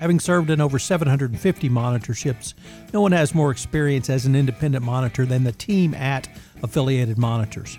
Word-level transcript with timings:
Having 0.00 0.20
served 0.20 0.50
in 0.50 0.60
over 0.60 0.78
750 0.78 1.68
monitorships, 1.68 2.54
no 2.92 3.00
one 3.00 3.12
has 3.12 3.34
more 3.34 3.50
experience 3.50 4.08
as 4.08 4.26
an 4.26 4.36
independent 4.36 4.84
monitor 4.84 5.26
than 5.26 5.44
the 5.44 5.52
team 5.52 5.94
at 5.94 6.28
Affiliated 6.62 7.18
Monitors. 7.18 7.78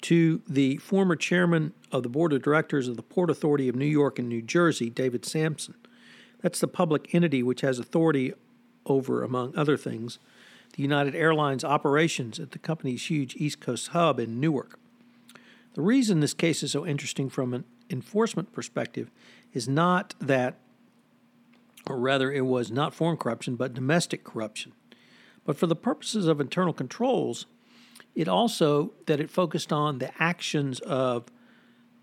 to 0.02 0.42
the 0.48 0.78
former 0.78 1.16
chairman 1.16 1.74
of 1.92 2.04
the 2.04 2.10
board 2.10 2.34
of 2.34 2.42
directors 2.42 2.88
of 2.88 2.96
the 2.96 3.04
Port 3.04 3.30
Authority 3.30 3.68
of 3.68 3.76
New 3.76 3.86
York 3.86 4.20
and 4.20 4.30
New 4.30 4.42
Jersey, 4.42 4.90
David 4.90 5.26
Samson. 5.26 5.76
That's 6.42 6.60
the 6.60 6.68
public 6.68 7.14
entity 7.14 7.44
which 7.44 7.62
has 7.62 7.80
authority 7.80 8.34
over, 8.86 9.24
among 9.24 9.56
other 9.56 9.78
things, 9.78 10.20
the 10.74 10.84
United 10.84 11.16
Airlines 11.16 11.64
operations 11.64 12.40
at 12.40 12.52
the 12.52 12.60
company's 12.60 13.10
huge 13.10 13.36
East 13.36 13.60
Coast 13.60 13.90
hub 13.90 14.20
in 14.20 14.40
Newark. 14.40 14.80
The 15.74 15.82
reason 15.82 16.20
this 16.20 16.34
case 16.34 16.64
is 16.64 16.72
so 16.72 16.86
interesting 16.86 17.30
from 17.30 17.54
an 17.54 17.64
enforcement 17.90 18.52
perspective 18.52 19.12
is 19.54 19.68
not 19.68 20.16
that, 20.20 20.56
or 21.86 21.98
rather, 21.98 22.32
it 22.32 22.46
was 22.46 22.72
not 22.72 22.94
foreign 22.94 23.18
corruption, 23.18 23.56
but 23.56 23.74
domestic 23.74 24.24
corruption. 24.24 24.74
But 25.46 25.58
for 25.58 25.68
the 25.68 25.76
purposes 25.76 26.28
of 26.28 26.40
internal 26.40 26.74
controls, 26.74 27.46
it 28.16 28.28
also 28.28 28.92
that 29.06 29.20
it 29.20 29.30
focused 29.30 29.72
on 29.72 30.00
the 30.00 30.12
actions 30.22 30.80
of 30.82 31.26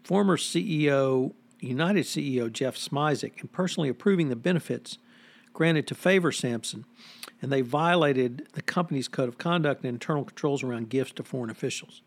former 0.02 0.36
CEO, 0.36 1.34
United 1.60 2.04
CEO 2.04 2.50
Jeff 2.50 2.76
Smisek, 2.76 3.40
and 3.40 3.52
personally 3.52 3.88
approving 3.88 4.28
the 4.28 4.36
benefits 4.36 4.98
granted 5.58 5.88
to 5.88 5.94
favor 5.96 6.30
Samson, 6.30 6.84
and 7.42 7.50
they 7.50 7.62
violated 7.62 8.46
the 8.52 8.62
company's 8.62 9.08
code 9.08 9.28
of 9.28 9.38
conduct 9.38 9.82
and 9.82 9.92
internal 9.92 10.24
controls 10.24 10.62
around 10.62 10.88
gifts 10.88 11.10
to 11.10 11.24
foreign 11.24 11.50
officials. 11.50 12.00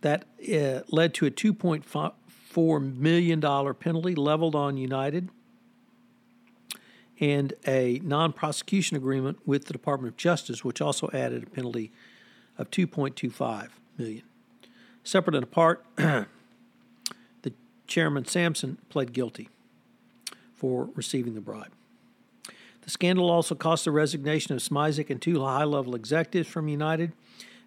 That 0.00 0.24
uh, 0.50 0.84
led 0.88 1.12
to 1.14 1.26
a 1.26 1.30
$2.4 1.30 2.96
million 2.96 3.40
penalty 3.74 4.14
leveled 4.14 4.54
on 4.54 4.78
United 4.78 5.28
and 7.20 7.52
a 7.66 8.00
non 8.02 8.32
prosecution 8.32 8.96
agreement 8.96 9.40
with 9.44 9.66
the 9.66 9.74
Department 9.74 10.14
of 10.14 10.16
Justice, 10.16 10.64
which 10.64 10.80
also 10.80 11.10
added 11.12 11.42
a 11.42 11.50
penalty 11.50 11.92
of 12.56 12.70
2.25 12.70 13.68
million. 13.98 14.22
Separate 15.04 15.34
and 15.34 15.44
apart, 15.44 15.84
the 15.96 16.26
chairman 17.86 18.24
Samson 18.24 18.78
pled 18.88 19.12
guilty 19.12 19.50
for 20.54 20.88
receiving 20.94 21.34
the 21.34 21.42
bribe. 21.42 21.72
The 22.88 22.92
scandal 22.92 23.30
also 23.30 23.54
cost 23.54 23.84
the 23.84 23.90
resignation 23.90 24.54
of 24.54 24.62
Smisek 24.62 25.10
and 25.10 25.20
two 25.20 25.44
high 25.44 25.64
level 25.64 25.94
executives 25.94 26.48
from 26.48 26.68
United. 26.68 27.12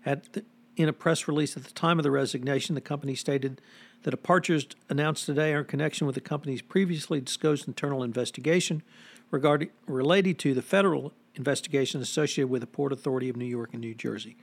The, 0.04 0.44
in 0.76 0.90
a 0.90 0.94
press 0.94 1.28
release 1.28 1.56
at 1.56 1.64
the 1.64 1.72
time 1.74 2.00
of 2.00 2.04
the 2.04 2.10
resignation, 2.10 2.74
the 2.74 2.82
company 2.82 3.14
stated 3.14 3.62
the 4.02 4.10
departures 4.10 4.66
announced 4.90 5.28
today 5.28 5.54
are 5.54 5.60
in 5.60 5.66
connection 5.66 6.08
with 6.08 6.16
the 6.16 6.22
company's 6.22 6.64
previously 6.64 7.22
disclosed 7.22 7.68
internal 7.68 8.02
investigation 8.02 8.82
regarding 9.30 9.70
related 9.86 10.40
to 10.40 10.56
the 10.56 10.64
federal 10.64 11.14
investigation 11.36 12.02
associated 12.02 12.50
with 12.50 12.62
the 12.62 12.68
Port 12.68 12.92
Authority 12.92 13.30
of 13.30 13.36
New 13.36 13.46
York 13.46 13.70
and 13.74 13.82
New 13.82 13.94
Jersey. 13.94 14.38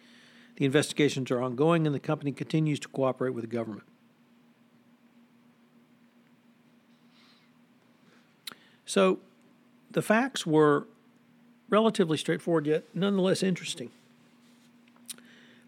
The 0.58 0.64
investigations 0.64 1.32
are 1.32 1.42
ongoing 1.42 1.88
and 1.88 1.94
the 1.94 1.98
company 1.98 2.30
continues 2.30 2.78
to 2.78 2.88
cooperate 2.88 3.34
with 3.34 3.42
the 3.42 3.50
government. 3.50 3.82
So, 8.86 9.18
the 9.98 10.02
facts 10.02 10.46
were 10.46 10.86
relatively 11.68 12.16
straightforward, 12.16 12.68
yet 12.68 12.84
nonetheless 12.94 13.42
interesting. 13.42 13.90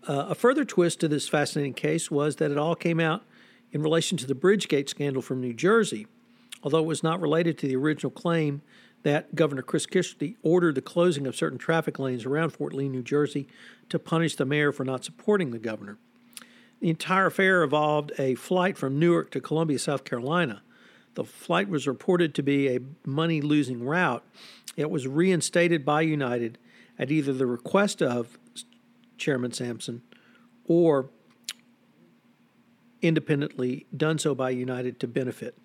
Uh, 0.07 0.27
a 0.29 0.37
further 0.37 0.65
twist 0.65 1.01
to 1.01 1.09
this 1.09 1.29
fascinating 1.29 1.75
case 1.75 2.13
was 2.13 2.37
that 2.37 2.53
it 2.53 2.57
all 2.57 2.77
came 2.77 3.01
out 3.01 3.25
in 3.73 3.83
relation 3.83 4.17
to 4.17 4.29
the 4.29 4.35
Bridgegate 4.37 4.89
scandal 4.89 5.21
from 5.21 5.41
New 5.41 5.53
Jersey, 5.53 6.07
although 6.63 6.79
it 6.79 6.87
was 6.87 7.03
not 7.03 7.21
related 7.21 7.59
to 7.59 7.67
the 7.67 7.75
original 7.75 8.13
claim 8.13 8.63
that 9.03 9.35
Governor 9.35 9.63
Chris 9.63 9.85
Christie 9.85 10.37
ordered 10.45 10.77
the 10.77 10.81
closing 10.81 11.27
of 11.27 11.35
certain 11.35 11.59
traffic 11.59 11.99
lanes 11.99 12.25
around 12.25 12.51
Fort 12.51 12.73
Lee, 12.73 12.89
New 12.89 13.03
Jersey, 13.03 13.49
to 13.89 13.99
punish 13.99 14.37
the 14.37 14.45
mayor 14.45 14.71
for 14.71 14.85
not 14.85 15.03
supporting 15.03 15.51
the 15.51 15.59
governor. 15.59 15.99
The 16.79 16.91
entire 16.91 17.27
affair 17.27 17.65
involved 17.65 18.13
a 18.17 18.37
flight 18.37 18.79
from 18.79 18.97
Newark 18.97 19.33
to 19.33 19.41
Columbia, 19.41 19.81
South 19.81 20.05
Carolina, 20.05 20.63
the 21.15 21.25
flight 21.25 21.69
was 21.69 21.87
reported 21.87 22.35
to 22.35 22.43
be 22.43 22.69
a 22.69 22.81
money 23.05 23.41
losing 23.41 23.85
route. 23.85 24.25
It 24.77 24.91
was 24.91 25.07
reinstated 25.07 25.85
by 25.85 26.03
United 26.03 26.59
at 26.99 27.11
either 27.11 27.33
the 27.33 27.47
request 27.47 28.03
of 28.03 28.39
Chairman 29.19 29.53
Samson 29.53 30.03
or 30.67 31.11
independently 33.03 33.87
done 33.97 34.19
so 34.19 34.35
by 34.35 34.51
United 34.51 35.01
to 35.01 35.09
benefit, 35.09 35.57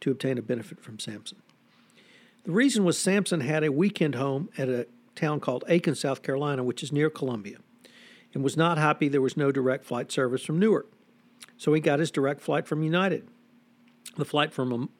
to 0.00 0.10
obtain 0.10 0.38
a 0.38 0.42
benefit 0.42 0.80
from 0.80 0.98
Samson. 0.98 1.38
The 2.44 2.52
reason 2.52 2.84
was 2.84 2.98
Samson 2.98 3.40
had 3.40 3.64
a 3.64 3.72
weekend 3.72 4.16
home 4.16 4.50
at 4.58 4.68
a 4.68 4.86
town 5.14 5.40
called 5.40 5.64
Aiken, 5.68 5.94
South 5.94 6.22
Carolina, 6.22 6.64
which 6.64 6.82
is 6.82 6.92
near 6.92 7.08
Columbia, 7.08 7.58
and 8.32 8.42
was 8.42 8.56
not 8.56 8.76
happy 8.76 9.08
there 9.08 9.22
was 9.22 9.36
no 9.36 9.52
direct 9.52 9.84
flight 9.84 10.10
service 10.10 10.44
from 10.44 10.58
Newark. 10.58 10.90
So 11.56 11.72
he 11.72 11.80
got 11.80 12.00
his 12.00 12.10
direct 12.10 12.40
flight 12.40 12.66
from 12.66 12.82
United. 12.82 13.28
The 14.16 14.24
flight 14.24 14.52
from, 14.52 14.72
um, 14.72 14.90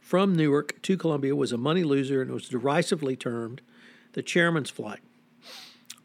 from 0.00 0.34
Newark 0.34 0.80
to 0.82 0.96
Columbia 0.96 1.36
was 1.36 1.52
a 1.52 1.58
money 1.58 1.84
loser 1.84 2.22
and 2.22 2.30
was 2.30 2.48
derisively 2.48 3.16
termed 3.16 3.60
the 4.12 4.22
chairman's 4.22 4.70
flight. 4.70 5.00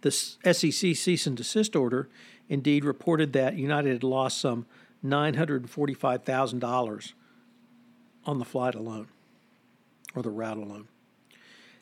The 0.01 0.12
SEC 0.12 0.95
cease 0.95 1.27
and 1.27 1.38
desist 1.38 1.75
order 1.75 2.09
indeed 2.50 2.83
reported 2.83 3.33
that 3.33 3.56
United 3.56 3.94
had 3.94 4.03
lost 4.03 4.42
some 4.42 4.65
$945,000 5.06 7.13
on 8.25 8.39
the 8.39 8.45
flight 8.45 8.74
alone, 8.75 9.07
or 10.13 10.21
the 10.21 10.30
route 10.30 10.57
alone. 10.57 10.88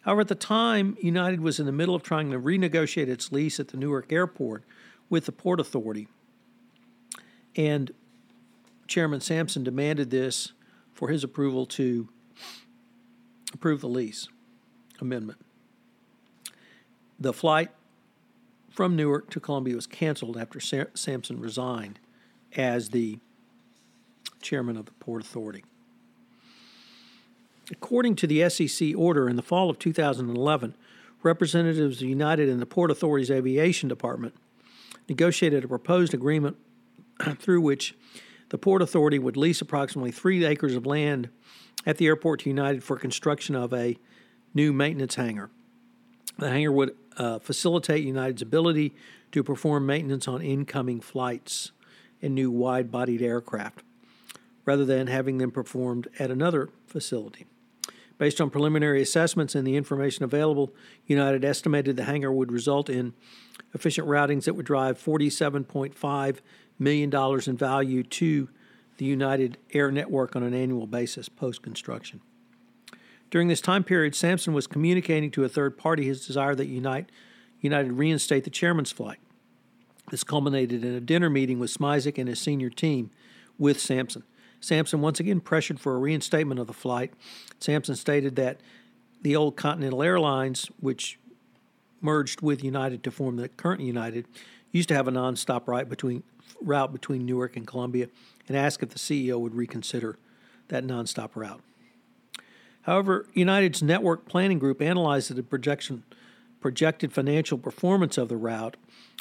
However, 0.01 0.21
at 0.21 0.29
the 0.29 0.35
time, 0.35 0.95
United 1.01 1.41
was 1.41 1.59
in 1.59 1.65
the 1.65 1.71
middle 1.71 1.95
of 1.95 2.03
trying 2.03 2.29
to 2.31 2.39
renegotiate 2.39 3.07
its 3.07 3.31
lease 3.31 3.59
at 3.59 3.69
the 3.69 3.77
Newark 3.77 4.11
airport 4.11 4.63
with 5.09 5.25
the 5.25 5.31
Port 5.31 5.59
Authority. 5.59 6.07
And 7.55 7.91
Chairman 8.87 9.21
Samson 9.21 9.63
demanded 9.63 10.09
this 10.09 10.53
for 10.99 11.07
his 11.07 11.23
approval 11.23 11.65
to 11.65 12.09
approve 13.53 13.79
the 13.79 13.87
lease 13.87 14.27
amendment. 14.99 15.39
The 17.17 17.31
flight 17.31 17.69
from 18.69 18.97
Newark 18.97 19.29
to 19.29 19.39
Columbia 19.39 19.75
was 19.75 19.87
canceled 19.87 20.35
after 20.35 20.59
Sa- 20.59 20.91
Samson 20.93 21.39
resigned 21.39 21.99
as 22.57 22.89
the 22.89 23.19
chairman 24.41 24.75
of 24.75 24.87
the 24.87 24.91
Port 24.91 25.21
Authority. 25.21 25.63
According 27.71 28.17
to 28.17 28.27
the 28.27 28.49
SEC 28.49 28.89
order 28.97 29.29
in 29.29 29.37
the 29.37 29.41
fall 29.41 29.69
of 29.69 29.79
2011, 29.79 30.75
representatives 31.23 32.01
of 32.01 32.09
United 32.09 32.49
and 32.49 32.61
the 32.61 32.65
Port 32.65 32.91
Authority's 32.91 33.31
aviation 33.31 33.87
department 33.87 34.35
negotiated 35.07 35.63
a 35.63 35.67
proposed 35.69 36.13
agreement 36.13 36.57
through 37.39 37.61
which 37.61 37.95
the 38.49 38.57
Port 38.57 38.81
Authority 38.81 39.19
would 39.19 39.37
lease 39.37 39.61
approximately 39.61 40.11
three 40.11 40.43
acres 40.45 40.75
of 40.75 40.85
land 40.85 41.29
at 41.85 41.97
the 41.97 42.07
airport 42.07 42.41
to 42.41 42.49
United 42.49 42.83
for 42.83 42.97
construction 42.97 43.55
of 43.55 43.73
a 43.73 43.97
new 44.53 44.73
maintenance 44.73 45.15
hangar. 45.15 45.49
The 46.37 46.49
hangar 46.49 46.71
would 46.71 46.95
uh, 47.17 47.39
facilitate 47.39 48.03
United's 48.03 48.41
ability 48.41 48.95
to 49.31 49.43
perform 49.43 49.85
maintenance 49.85 50.27
on 50.27 50.41
incoming 50.41 51.01
flights 51.01 51.71
and 52.21 52.33
new 52.33 52.49
wide 52.49 52.91
bodied 52.91 53.21
aircraft, 53.21 53.83
rather 54.65 54.85
than 54.85 55.07
having 55.07 55.37
them 55.37 55.51
performed 55.51 56.07
at 56.17 56.31
another 56.31 56.69
facility. 56.87 57.45
Based 58.17 58.41
on 58.41 58.49
preliminary 58.49 59.01
assessments 59.01 59.55
and 59.55 59.65
the 59.65 59.77
information 59.77 60.25
available, 60.25 60.73
United 61.05 61.45
estimated 61.45 61.95
the 61.95 62.03
hangar 62.03 62.31
would 62.31 62.51
result 62.51 62.89
in 62.89 63.13
efficient 63.73 64.07
routings 64.07 64.43
that 64.43 64.55
would 64.55 64.65
drive 64.65 65.01
$47.5 65.01 66.39
million 66.79 67.09
dollars 67.09 67.47
in 67.47 67.57
value 67.57 68.03
to 68.03 68.49
the 68.97 69.05
United 69.05 69.57
Air 69.73 69.91
Network 69.91 70.35
on 70.35 70.43
an 70.43 70.53
annual 70.53 70.87
basis 70.87 71.29
post 71.29 71.61
construction. 71.61 72.21
During 73.29 73.47
this 73.47 73.61
time 73.61 73.83
period, 73.83 74.15
Samson 74.15 74.53
was 74.53 74.67
communicating 74.67 75.29
to 75.31 75.43
a 75.43 75.49
third 75.49 75.77
party 75.77 76.05
his 76.05 76.25
desire 76.25 76.55
that 76.55 76.67
United, 76.67 77.11
United 77.61 77.93
reinstate 77.93 78.43
the 78.43 78.49
chairman's 78.49 78.91
flight. 78.91 79.19
This 80.09 80.23
culminated 80.23 80.83
in 80.83 80.95
a 80.95 80.99
dinner 80.99 81.29
meeting 81.29 81.59
with 81.59 81.71
Smisek 81.71 82.17
and 82.17 82.27
his 82.27 82.39
senior 82.39 82.69
team 82.69 83.11
with 83.57 83.79
Samson. 83.79 84.23
Samson 84.59 85.01
once 85.01 85.19
again 85.19 85.39
pressured 85.39 85.79
for 85.79 85.95
a 85.95 85.99
reinstatement 85.99 86.59
of 86.59 86.67
the 86.67 86.73
flight. 86.73 87.13
Samson 87.59 87.95
stated 87.95 88.35
that 88.35 88.59
the 89.21 89.35
old 89.35 89.55
Continental 89.55 90.01
Airlines, 90.01 90.69
which 90.79 91.19
merged 92.01 92.41
with 92.41 92.63
United 92.63 93.03
to 93.03 93.11
form 93.11 93.35
the 93.35 93.49
current 93.49 93.81
United, 93.81 94.25
used 94.71 94.89
to 94.89 94.95
have 94.95 95.07
a 95.07 95.11
nonstop 95.11 95.67
route 95.67 95.89
between 95.89 96.23
route 96.61 96.91
between 96.91 97.25
Newark 97.25 97.55
and 97.55 97.65
Columbia, 97.65 98.07
and 98.47 98.57
asked 98.57 98.83
if 98.83 98.89
the 98.89 98.99
CEO 98.99 99.39
would 99.39 99.55
reconsider 99.55 100.17
that 100.67 100.83
nonstop 100.85 101.35
route. 101.35 101.61
However, 102.83 103.27
United's 103.33 103.83
network 103.83 104.25
planning 104.27 104.59
group 104.59 104.81
analyzed 104.81 105.33
the 105.33 105.43
projection, 105.43 106.03
projected 106.59 107.13
financial 107.13 107.57
performance 107.57 108.17
of 108.17 108.29
the 108.29 108.37
route, 108.37 108.77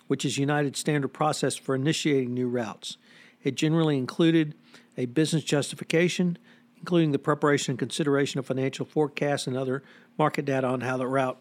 which 0.07 0.25
is 0.25 0.39
United's 0.39 0.79
standard 0.79 1.09
process 1.09 1.57
for 1.57 1.75
initiating 1.75 2.33
new 2.33 2.49
routes. 2.49 2.97
It 3.43 3.55
generally 3.55 3.99
included 3.99 4.55
a 4.97 5.07
business 5.07 5.45
justification, 5.45 6.39
including 6.79 7.13
the 7.13 7.19
preparation 7.19 7.73
and 7.73 7.79
consideration 7.79 8.39
of 8.39 8.47
financial 8.47 8.87
forecasts 8.87 9.47
and 9.47 9.57
other 9.57 9.83
market 10.17 10.45
data 10.45 10.67
on 10.67 10.81
how 10.81 10.97
the 10.97 11.07
route 11.07 11.39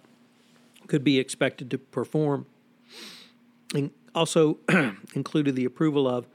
could 0.88 1.03
be 1.03 1.19
expected 1.19 1.71
to 1.71 1.77
perform. 1.77 2.45
And 3.74 3.92
also 4.16 4.60
included 5.14 5.56
the 5.56 5.66
approval 5.66 6.08
of 6.08 6.28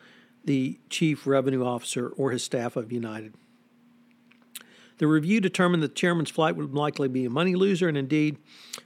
the 0.44 0.79
chief 0.90 1.26
revenue 1.26 1.64
officer 1.64 2.08
or 2.08 2.31
his 2.31 2.43
staff 2.43 2.76
of 2.76 2.93
United. 2.93 3.34
The 4.99 5.06
review 5.06 5.40
determined 5.40 5.82
that 5.82 5.88
the 5.88 5.94
chairman's 5.94 6.31
flight 6.31 6.55
would 6.55 6.75
likely 6.75 7.08
be 7.08 7.25
a 7.25 7.31
money 7.31 7.55
loser, 7.55 7.88
and 7.88 7.96
indeed, 7.96 8.38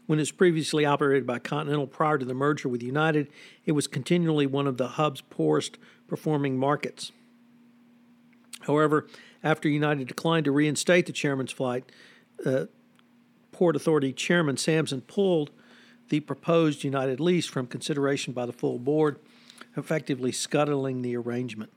when 0.06 0.18
it 0.18 0.22
was 0.22 0.32
previously 0.32 0.86
operated 0.86 1.26
by 1.26 1.38
Continental 1.38 1.86
prior 1.86 2.16
to 2.16 2.24
the 2.24 2.32
merger 2.32 2.68
with 2.68 2.82
United, 2.82 3.28
it 3.66 3.72
was 3.72 3.86
continually 3.86 4.46
one 4.46 4.66
of 4.66 4.78
the 4.78 4.88
hub's 4.88 5.20
poorest 5.20 5.76
performing 6.06 6.58
markets. 6.58 7.12
However, 8.62 9.06
after 9.44 9.68
United 9.68 10.08
declined 10.08 10.44
to 10.46 10.52
reinstate 10.52 11.06
the 11.06 11.12
chairman's 11.12 11.52
flight, 11.52 11.84
uh, 12.44 12.66
Port 13.52 13.76
Authority 13.76 14.12
Chairman 14.12 14.56
Samson 14.56 15.02
pulled 15.02 15.50
the 16.08 16.20
proposed 16.20 16.84
United 16.84 17.20
lease 17.20 17.46
from 17.46 17.66
consideration 17.66 18.32
by 18.32 18.46
the 18.46 18.52
full 18.52 18.78
board, 18.78 19.18
effectively 19.76 20.32
scuttling 20.32 21.02
the 21.02 21.16
arrangement. 21.16 21.70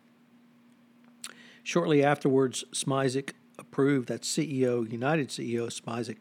Shortly 1.64 2.04
afterwards, 2.04 2.64
Smisek 2.72 3.32
approved, 3.58 4.08
that 4.08 4.22
CEO, 4.22 4.90
United 4.90 5.30
CEO 5.30 5.68
Smisek, 5.68 6.18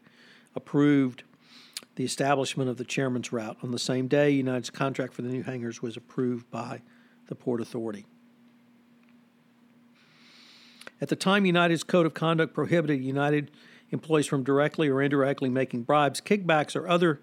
approved 0.55 1.23
the 1.95 2.03
establishment 2.05 2.69
of 2.69 2.77
the 2.77 2.83
chairman's 2.83 3.31
route. 3.31 3.57
On 3.63 3.71
the 3.71 3.79
same 3.79 4.07
day, 4.07 4.29
United's 4.29 4.69
contract 4.69 5.13
for 5.13 5.21
the 5.21 5.29
new 5.29 5.43
hangars 5.43 5.81
was 5.81 5.97
approved 5.97 6.49
by 6.51 6.81
the 7.27 7.35
Port 7.35 7.61
Authority. 7.61 8.05
At 11.01 11.07
the 11.07 11.15
time, 11.15 11.45
United's 11.45 11.83
code 11.83 12.05
of 12.05 12.13
conduct 12.13 12.53
prohibited 12.53 13.03
United 13.03 13.51
employees 13.91 14.27
from 14.27 14.43
directly 14.43 14.87
or 14.87 15.01
indirectly 15.01 15.49
making 15.49 15.83
bribes, 15.83 16.21
kickbacks, 16.21 16.75
or 16.75 16.87
other 16.87 17.21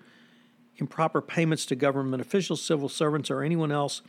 improper 0.79 1.21
payments 1.21 1.67
to 1.67 1.77
government 1.77 2.21
officials, 2.21 2.63
civil 2.63 2.89
servants, 2.89 3.31
or 3.31 3.43
anyone 3.43 3.73
else 3.73 4.03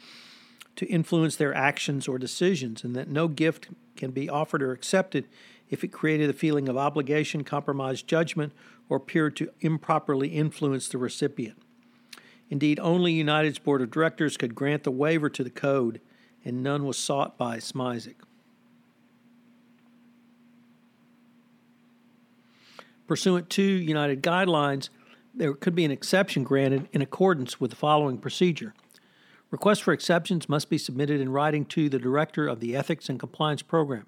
to 0.75 0.85
influence 0.85 1.35
their 1.35 1.53
actions 1.53 2.07
or 2.07 2.17
decisions, 2.17 2.83
and 2.83 2.95
that 2.95 3.09
no 3.09 3.27
gift 3.27 3.69
can 3.95 4.11
be 4.11 4.29
offered 4.29 4.61
or 4.61 4.71
accepted 4.71 5.27
if 5.69 5.83
it 5.83 5.89
created 5.89 6.29
a 6.29 6.33
feeling 6.33 6.69
of 6.69 6.77
obligation, 6.77 7.43
compromised 7.43 8.07
judgment, 8.07 8.53
or 8.89 8.97
appeared 8.97 9.35
to 9.35 9.51
improperly 9.59 10.29
influence 10.29 10.87
the 10.87 10.97
recipient. 10.97 11.57
Indeed, 12.49 12.79
only 12.79 13.11
United's 13.13 13.59
board 13.59 13.81
of 13.81 13.91
directors 13.91 14.37
could 14.37 14.55
grant 14.55 14.83
the 14.83 14.91
waiver 14.91 15.29
to 15.29 15.43
the 15.43 15.49
code, 15.49 15.99
and 16.45 16.63
none 16.63 16.85
was 16.85 16.97
sought 16.97 17.37
by 17.37 17.57
Smisek. 17.57 18.15
Pursuant 23.05 23.49
to 23.51 23.63
United 23.63 24.21
guidelines, 24.21 24.89
there 25.37 25.53
could 25.53 25.75
be 25.75 25.85
an 25.85 25.91
exception 25.91 26.43
granted 26.43 26.89
in 26.91 27.01
accordance 27.01 27.61
with 27.61 27.69
the 27.69 27.77
following 27.77 28.17
procedure. 28.17 28.73
Requests 29.51 29.79
for 29.79 29.93
exceptions 29.93 30.49
must 30.49 30.69
be 30.69 30.77
submitted 30.77 31.21
in 31.21 31.31
writing 31.31 31.63
to 31.65 31.89
the 31.89 31.99
Director 31.99 32.47
of 32.47 32.59
the 32.59 32.75
Ethics 32.75 33.07
and 33.07 33.19
Compliance 33.19 33.61
Program. 33.61 34.07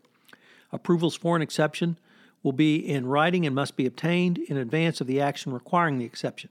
Approvals 0.71 1.15
for 1.15 1.35
an 1.35 1.41
exception 1.41 1.97
will 2.41 2.51
be 2.51 2.77
in 2.77 3.05
writing 3.05 3.45
and 3.45 3.55
must 3.55 3.75
be 3.75 3.85
obtained 3.85 4.37
in 4.37 4.57
advance 4.57 5.01
of 5.01 5.07
the 5.07 5.21
action 5.21 5.53
requiring 5.53 5.99
the 5.99 6.05
exception. 6.05 6.49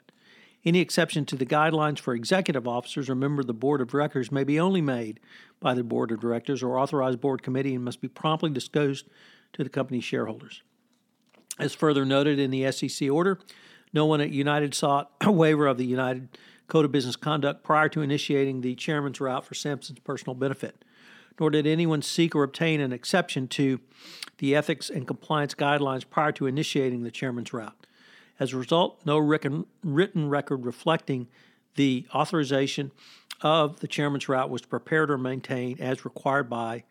Any 0.65 0.81
exception 0.81 1.25
to 1.27 1.37
the 1.37 1.47
guidelines 1.47 1.99
for 1.99 2.15
executive 2.15 2.67
officers 2.67 3.09
or 3.09 3.15
member 3.15 3.41
of 3.41 3.47
the 3.47 3.55
board 3.55 3.81
of 3.81 3.89
directors 3.89 4.33
may 4.33 4.45
be 4.45 4.61
only 4.61 4.81
made 4.81 5.21
by 5.61 5.75
the 5.75 5.85
board 5.85 6.11
of 6.11 6.21
directors 6.21 6.63
or 6.63 6.79
authorized 6.79 7.21
board 7.21 7.43
committee 7.43 7.75
and 7.75 7.85
must 7.85 8.01
be 8.01 8.09
promptly 8.09 8.51
disclosed 8.51 9.07
to 9.53 9.65
the 9.65 9.71
company's 9.71 10.05
shareholders. 10.05 10.63
As 11.59 11.75
further 11.75 12.05
noted 12.05 12.39
in 12.39 12.51
the 12.51 12.71
SEC 12.71 13.11
order, 13.11 13.39
no 13.93 14.07
one 14.07 14.21
at 14.21 14.31
United 14.31 14.75
sought 14.75 15.11
a 15.21 15.33
waiver 15.33 15.67
of 15.67 15.79
the 15.79 15.87
United 15.87 16.29
Code 16.67 16.85
of 16.85 16.93
Business 16.93 17.17
Conduct 17.17 17.63
prior 17.63 17.89
to 17.89 18.03
initiating 18.03 18.61
the 18.61 18.75
chairman's 18.75 19.21
route 19.21 19.45
for 19.45 19.55
Samson's 19.55 20.01
personal 20.01 20.35
benefit 20.35 20.85
nor 21.39 21.51
did 21.51 21.67
anyone 21.67 22.03
seek 22.03 22.35
or 22.35 22.43
obtain 22.43 22.81
an 22.81 22.93
exception 22.93 23.49
to 23.49 23.81
the 24.39 24.55
ethics 24.55 24.91
and 24.91 25.07
compliance 25.07 25.55
guidelines 25.55 26.09
prior 26.09 26.33
to 26.33 26.47
initiating 26.47 27.03
the 27.03 27.11
chairman's 27.11 27.53
route. 27.53 27.87
As 28.41 28.53
a 28.53 28.57
result, 28.57 29.01
no 29.05 29.19
written 29.19 30.29
record 30.29 30.65
reflecting 30.65 31.29
the 31.75 32.07
authorization 32.15 32.93
of 33.41 33.81
the 33.81 33.89
chairman's 33.89 34.29
route 34.29 34.51
was 34.51 34.63
prepared 34.63 35.11
or 35.11 35.19
maintained 35.19 35.81
as 35.81 36.05
required 36.05 36.49
by 36.49 36.85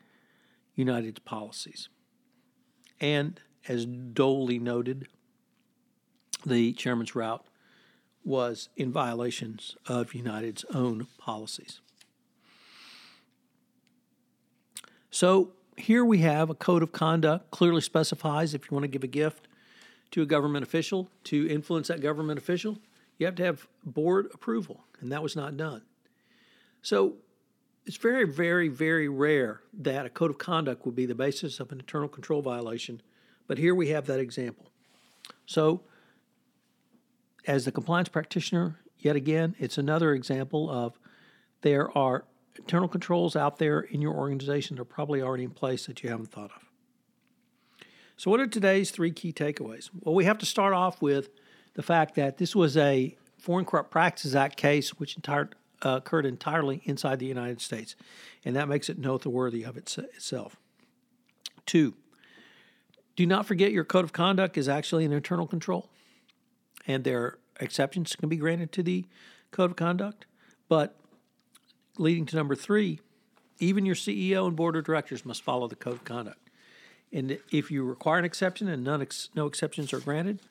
United's 0.75 1.19
policies. 1.19 1.89
And 2.99 3.39
as 3.67 3.85
Doley 3.85 4.59
noted, 4.59 5.07
the 6.47 6.73
chairman's 6.73 7.15
route 7.15 7.45
was 8.23 8.69
in 8.75 8.91
violations 8.91 9.77
of 9.87 10.13
United's 10.13 10.65
own 10.73 11.07
policies. 11.17 11.79
So 15.09 15.53
here 15.77 16.03
we 16.03 16.19
have 16.19 16.49
a 16.49 16.55
code 16.55 16.83
of 16.83 16.91
conduct 16.91 17.51
clearly 17.51 17.81
specifies 17.81 18.53
if 18.53 18.69
you 18.69 18.75
want 18.75 18.83
to 18.83 18.89
give 18.89 19.03
a 19.03 19.07
gift 19.07 19.47
to 20.11 20.21
a 20.21 20.25
government 20.25 20.63
official 20.63 21.09
to 21.25 21.47
influence 21.49 21.87
that 21.87 22.01
government 22.01 22.39
official, 22.39 22.77
you 23.17 23.25
have 23.25 23.35
to 23.35 23.43
have 23.43 23.67
board 23.85 24.29
approval, 24.33 24.83
and 24.99 25.11
that 25.11 25.23
was 25.23 25.35
not 25.35 25.57
done. 25.57 25.81
So 26.81 27.15
it's 27.85 27.97
very, 27.97 28.25
very, 28.25 28.67
very 28.67 29.07
rare 29.07 29.61
that 29.73 30.05
a 30.05 30.09
code 30.09 30.29
of 30.29 30.37
conduct 30.37 30.85
would 30.85 30.95
be 30.95 31.05
the 31.05 31.15
basis 31.15 31.59
of 31.59 31.71
an 31.71 31.79
internal 31.79 32.09
control 32.09 32.41
violation, 32.41 33.01
but 33.47 33.57
here 33.57 33.73
we 33.73 33.89
have 33.89 34.05
that 34.07 34.19
example. 34.19 34.71
So, 35.45 35.81
as 37.47 37.65
the 37.65 37.71
compliance 37.71 38.09
practitioner, 38.09 38.77
yet 38.99 39.15
again, 39.15 39.55
it's 39.57 39.77
another 39.77 40.13
example 40.13 40.69
of 40.69 40.99
there 41.61 41.95
are 41.97 42.25
internal 42.57 42.87
controls 42.87 43.35
out 43.35 43.57
there 43.57 43.79
in 43.79 44.01
your 44.01 44.13
organization 44.13 44.75
that 44.75 44.81
are 44.81 44.85
probably 44.85 45.21
already 45.21 45.45
in 45.45 45.51
place 45.51 45.85
that 45.85 46.03
you 46.03 46.09
haven't 46.09 46.31
thought 46.31 46.51
of. 46.55 46.63
So, 48.17 48.29
what 48.31 48.39
are 48.39 48.47
today's 48.47 48.91
three 48.91 49.11
key 49.11 49.31
takeaways? 49.31 49.89
Well, 50.01 50.15
we 50.15 50.25
have 50.25 50.39
to 50.39 50.45
start 50.45 50.73
off 50.73 51.01
with 51.01 51.29
the 51.75 51.83
fact 51.83 52.15
that 52.15 52.37
this 52.37 52.55
was 52.55 52.75
a 52.75 53.15
Foreign 53.37 53.65
Corrupt 53.65 53.91
Practices 53.91 54.35
Act 54.35 54.57
case 54.57 54.89
which 54.99 55.15
entire, 55.15 55.49
uh, 55.85 55.97
occurred 55.97 56.25
entirely 56.25 56.81
inside 56.83 57.19
the 57.19 57.27
United 57.27 57.61
States, 57.61 57.95
and 58.43 58.55
that 58.55 58.67
makes 58.67 58.89
it 58.89 58.97
noteworthy 58.97 59.63
of 59.63 59.77
its, 59.77 59.97
itself. 59.97 60.57
Two, 61.67 61.93
do 63.15 63.25
not 63.27 63.45
forget 63.45 63.71
your 63.71 63.83
code 63.83 64.03
of 64.03 64.13
conduct 64.13 64.57
is 64.57 64.67
actually 64.67 65.05
an 65.05 65.13
internal 65.13 65.45
control, 65.45 65.89
and 66.87 67.03
there 67.03 67.37
exceptions 67.59 68.15
can 68.15 68.29
be 68.29 68.37
granted 68.37 68.71
to 68.71 68.83
the 68.83 69.05
code 69.51 69.71
of 69.71 69.75
conduct, 69.77 70.25
but 70.69 70.95
leading 71.97 72.25
to 72.25 72.35
number 72.35 72.55
three, 72.55 72.99
even 73.59 73.85
your 73.85 73.95
CEO 73.95 74.47
and 74.47 74.55
board 74.55 74.75
of 74.75 74.85
directors 74.85 75.25
must 75.25 75.41
follow 75.41 75.67
the 75.67 75.75
code 75.75 75.93
of 75.93 76.03
conduct. 76.05 76.49
And 77.11 77.39
if 77.51 77.71
you 77.71 77.83
require 77.83 78.19
an 78.19 78.25
exception 78.25 78.67
and 78.67 78.83
none 78.83 79.01
ex- 79.01 79.29
no 79.35 79.45
exceptions 79.45 79.93
are 79.93 79.99
granted 79.99 80.41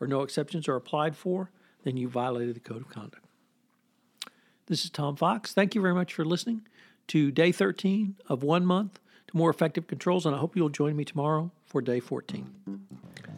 or 0.00 0.06
no 0.06 0.22
exceptions 0.22 0.68
are 0.68 0.76
applied 0.76 1.16
for, 1.16 1.50
then 1.84 1.96
you 1.96 2.08
violated 2.08 2.56
the 2.56 2.60
code 2.60 2.82
of 2.82 2.88
conduct. 2.88 3.24
This 4.66 4.84
is 4.84 4.90
Tom 4.90 5.16
Fox. 5.16 5.52
Thank 5.52 5.74
you 5.74 5.82
very 5.82 5.94
much 5.94 6.14
for 6.14 6.24
listening 6.24 6.62
to 7.08 7.30
day 7.30 7.52
13 7.52 8.16
of 8.28 8.42
one 8.42 8.64
month 8.64 8.98
to 9.28 9.36
more 9.36 9.50
effective 9.50 9.86
controls, 9.86 10.24
and 10.24 10.34
I 10.34 10.38
hope 10.38 10.56
you'll 10.56 10.70
join 10.70 10.96
me 10.96 11.04
tomorrow 11.04 11.50
for 11.66 11.82
day 11.82 12.00
14. 12.00 12.50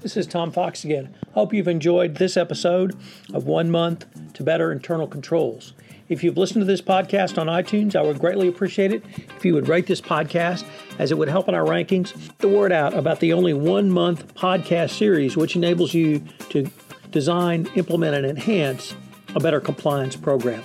This 0.07 0.17
is 0.17 0.29
Tom 0.29 0.53
Fox 0.53 0.85
again. 0.85 1.13
Hope 1.33 1.53
you've 1.53 1.67
enjoyed 1.67 2.15
this 2.15 2.37
episode 2.37 2.97
of 3.35 3.49
One 3.49 3.73
Month 3.73 4.07
to 4.35 4.45
Better 4.45 4.71
Internal 4.71 5.09
Controls. 5.09 5.73
If 6.09 6.23
you've 6.23 6.37
listened 6.37 6.61
to 6.61 6.65
this 6.65 6.81
podcast 6.81 7.39
on 7.39 7.49
iTunes, 7.49 7.97
I 7.97 8.03
would 8.03 8.21
greatly 8.21 8.47
appreciate 8.47 8.93
it 8.93 9.03
if 9.37 9.45
you 9.45 9.53
would 9.55 9.67
rate 9.67 9.89
this 9.89 10.01
podcast, 10.01 10.65
as 11.01 11.11
it 11.11 11.19
would 11.19 11.29
help 11.29 11.49
in 11.49 11.57
our 11.57 11.65
rankings. 11.65 12.15
The 12.39 12.47
word 12.49 12.71
out 12.71 12.95
about 12.95 13.19
the 13.19 13.33
only 13.33 13.53
one 13.53 13.91
month 13.91 14.33
podcast 14.37 14.91
series, 14.91 15.37
which 15.37 15.57
enables 15.57 15.93
you 15.93 16.21
to 16.51 16.71
design, 17.11 17.69
implement, 17.75 18.15
and 18.15 18.27
enhance 18.27 18.95
a 19.35 19.41
better 19.41 19.59
compliance 19.59 20.15
program. 20.15 20.63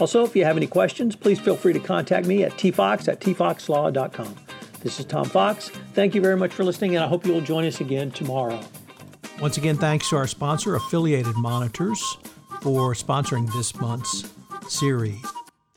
Also, 0.00 0.24
if 0.24 0.34
you 0.34 0.44
have 0.44 0.56
any 0.56 0.66
questions, 0.66 1.14
please 1.14 1.38
feel 1.38 1.54
free 1.54 1.74
to 1.74 1.78
contact 1.78 2.26
me 2.26 2.42
at 2.42 2.54
tfox 2.54 3.06
at 3.06 3.20
tfoxlaw.com. 3.20 4.34
This 4.82 4.98
is 4.98 5.04
Tom 5.04 5.26
Fox. 5.26 5.68
Thank 5.92 6.14
you 6.16 6.20
very 6.20 6.36
much 6.36 6.52
for 6.52 6.64
listening, 6.64 6.96
and 6.96 7.04
I 7.04 7.06
hope 7.06 7.24
you 7.24 7.32
will 7.32 7.40
join 7.40 7.66
us 7.66 7.80
again 7.80 8.10
tomorrow. 8.10 8.60
Once 9.40 9.56
again, 9.56 9.76
thanks 9.76 10.10
to 10.10 10.16
our 10.16 10.26
sponsor, 10.26 10.74
Affiliated 10.74 11.34
Monitors, 11.34 12.18
for 12.60 12.92
sponsoring 12.92 13.50
this 13.54 13.74
month's 13.80 14.30
series. 14.68 15.24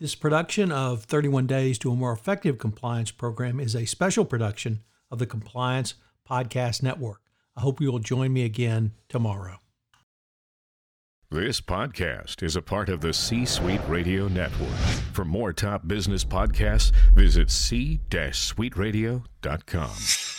This 0.01 0.15
production 0.15 0.69
of 0.69 1.05
31 1.05 1.47
Days 1.47 1.79
to 1.79 1.89
a 1.89 1.95
More 1.95 2.11
Effective 2.11 2.57
Compliance 2.57 3.11
Program 3.11 3.61
is 3.61 3.73
a 3.73 3.85
special 3.85 4.25
production 4.25 4.81
of 5.09 5.19
the 5.19 5.25
Compliance 5.25 5.93
Podcast 6.29 6.83
Network. 6.83 7.21
I 7.55 7.61
hope 7.61 7.79
you 7.79 7.89
will 7.89 7.99
join 7.99 8.33
me 8.33 8.43
again 8.43 8.91
tomorrow. 9.07 9.59
This 11.31 11.61
podcast 11.61 12.43
is 12.43 12.57
a 12.57 12.61
part 12.61 12.89
of 12.89 12.99
the 12.99 13.13
C 13.13 13.45
Suite 13.45 13.79
Radio 13.87 14.27
Network. 14.27 14.75
For 15.13 15.23
more 15.23 15.53
top 15.53 15.87
business 15.87 16.25
podcasts, 16.25 16.91
visit 17.15 17.49
c-suiteradio.com. 17.49 20.32